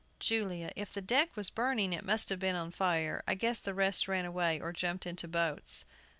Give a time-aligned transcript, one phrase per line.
[0.19, 0.71] JULIA.
[0.75, 3.21] If the deck was burning, it must have been on fire.
[3.27, 5.85] I guess the rest ran away, or jumped into boats.